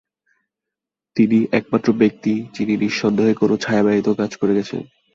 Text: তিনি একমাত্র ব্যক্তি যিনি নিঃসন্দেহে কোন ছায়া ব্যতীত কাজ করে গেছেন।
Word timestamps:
তিনি 1.15 1.37
একমাত্র 1.51 1.89
ব্যক্তি 1.93 2.33
যিনি 2.55 2.73
নিঃসন্দেহে 2.77 3.33
কোন 3.33 3.51
ছায়া 3.57 3.83
ব্যতীত 3.83 4.07
কাজ 4.19 4.31
করে 4.35 4.53
গেছেন। 4.53 4.81